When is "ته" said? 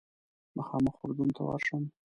1.35-1.41